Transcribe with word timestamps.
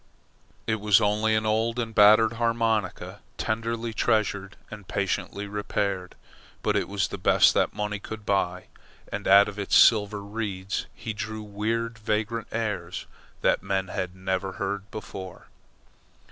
It 0.65 0.79
was 0.79 0.99
only 0.99 1.35
an 1.35 1.45
old 1.45 1.77
and 1.77 1.93
battered 1.93 2.33
harmonica, 2.33 3.19
tenderly 3.37 3.93
treasured 3.93 4.55
and 4.71 4.87
patiently 4.87 5.45
repaired; 5.45 6.15
but 6.63 6.75
it 6.75 6.87
was 6.89 7.09
the 7.09 7.19
best 7.19 7.53
that 7.53 7.75
money 7.75 7.99
could 7.99 8.25
buy, 8.25 8.65
and 9.11 9.27
out 9.27 9.47
of 9.47 9.59
its 9.59 9.75
silver 9.75 10.23
reeds 10.23 10.87
he 10.95 11.13
drew 11.13 11.43
weird 11.43 11.99
vagrant 11.99 12.47
airs 12.51 13.05
that 13.41 13.61
men 13.61 13.89
had 13.89 14.15
never 14.15 14.53
heard 14.53 14.89
before. 14.89 15.49